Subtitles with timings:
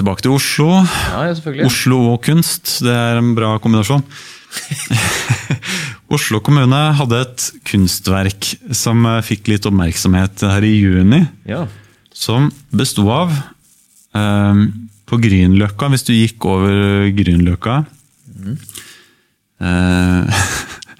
[0.00, 0.68] tilbake til Oslo.
[1.12, 1.66] Ja, ja.
[1.66, 4.04] Oslo og kunst, det er en bra kombinasjon.
[6.14, 11.22] Oslo kommune hadde et kunstverk som eh, fikk litt oppmerksomhet her i juni.
[11.48, 11.66] Ja.
[12.16, 13.30] Som besto av
[14.12, 14.64] um,
[15.08, 17.76] På Grünerløkka, hvis du gikk over Grünerløkka
[19.62, 20.42] eh,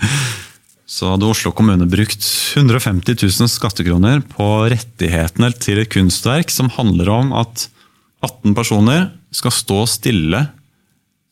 [1.01, 2.25] Så hadde Oslo kommune brukt
[2.55, 7.69] 150 000 skattekroner på rettighetene til et kunstverk som handler om at
[8.23, 10.45] 18 personer skal stå stille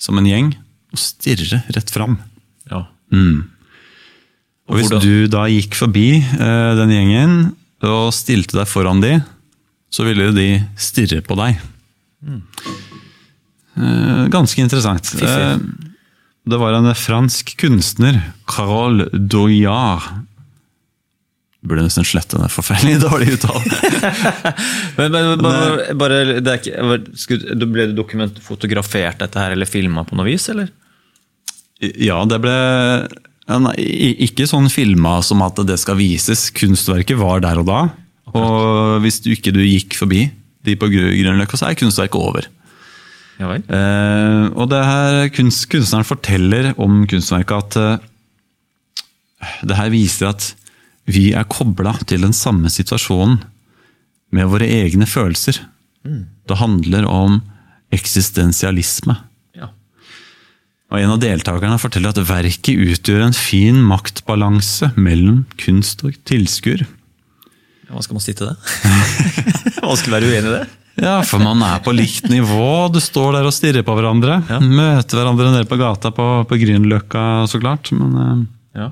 [0.01, 0.53] som en gjeng
[0.93, 2.19] og stirre rett fram.
[2.71, 2.85] ja.
[4.69, 7.37] Og hvis hvordan- du da gikk forbi eh, den gjengen
[7.83, 9.15] og stilte deg foran de,
[9.91, 11.57] så ville jo de stirre på deg.
[13.79, 15.15] Eh, ganske interessant.
[15.23, 15.57] Eh,
[16.49, 20.25] det var en fransk kunstner, Carole Doyard.
[21.67, 23.63] Burde nesten slette den forferdelig dårlig uttale.
[24.99, 29.69] Men, men, bare, bare, det er ikke, skulle, ble det dokument, fotografert dette her, eller
[29.69, 30.71] filma på noe vis, eller?
[31.79, 32.55] Ja, det ble
[33.63, 33.75] nei,
[34.27, 36.49] ikke sånn filma som at det skal vises.
[36.55, 37.81] Kunstverket var der og da.
[38.35, 40.27] Og hvis du ikke du gikk forbi
[40.67, 42.49] de på Gr- Grünerløkka, så er kunstverket over.
[43.39, 43.63] Ja vel?
[43.63, 48.09] Eh, og det her kunst, kunstneren forteller om kunstverket at eh,
[49.71, 50.49] det her viser at
[51.09, 53.39] vi er kobla til den samme situasjonen
[54.37, 55.63] med våre egne følelser.
[56.05, 57.41] Det handler om
[57.93, 59.17] eksistensialisme.
[59.57, 59.71] Ja.
[60.93, 66.85] Og En av deltakerne forteller at verket utgjør en fin maktbalanse mellom kunst og tilskuer.
[66.85, 68.57] Ja, Hva skal man si til det?
[69.89, 70.67] Vanskelig å være uenig i det.
[70.99, 72.89] Ja, for man er på likt nivå.
[72.93, 74.41] Du står der og stirrer på hverandre.
[74.61, 77.93] Møter hverandre nede på gata på, på Grünerløkka, så klart.
[77.95, 78.89] Men, eh, Ja.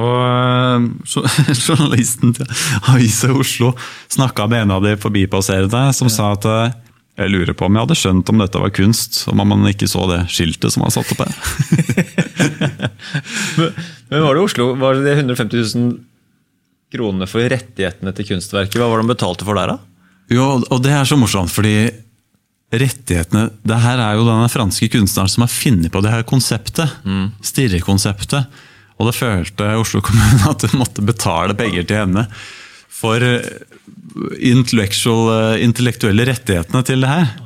[0.00, 0.89] og eh,
[1.66, 2.46] journalisten til
[2.90, 3.72] Avisa Oslo
[4.12, 6.76] snakka med en av de forbipasserende, som sa at eh,
[7.20, 10.06] jeg lurer på om jeg hadde skjønt om dette var kunst, om man ikke så
[10.08, 11.34] det skiltet som var satt opp her.
[14.08, 14.70] Men, var det Oslo?
[14.80, 15.98] Var det 150 000
[16.94, 18.78] kronene for rettighetene til kunstverket?
[18.80, 20.06] Hva var det de betalte for der, da?
[20.32, 21.90] Jo, og det er så morsomt, fordi
[22.70, 26.92] rettighetene Det her er jo denne franske kunstneren som har funnet på det her konseptet.
[27.44, 28.46] Stirrekonseptet.
[29.00, 32.26] Og det følte Oslo kommune at de måtte betale penger til henne
[33.00, 33.40] for eh,
[34.44, 37.26] eh, intellektuelle rettighetene til det her.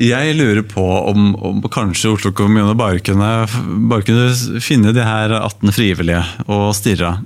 [0.00, 3.46] Jeg lurer på om, om kanskje Oslo kommune bare kunne,
[3.90, 7.18] bare kunne finne de her 18 frivillige og stirra.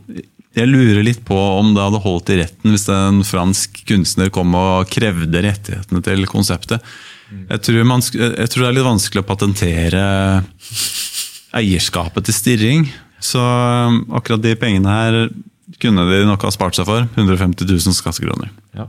[0.55, 4.55] Jeg lurer litt på om det hadde holdt i retten hvis en fransk kunstner kom
[4.59, 6.85] og krevde rettighetene til konseptet.
[7.51, 10.05] Jeg tror, man, jeg tror det er litt vanskelig å patentere
[11.55, 12.87] eierskapet til stirring.
[13.25, 15.19] Så um, akkurat de pengene her
[15.81, 17.07] kunne de nok ha spart seg for.
[17.17, 18.53] 150 000 skattekroner.
[18.77, 18.89] Ja.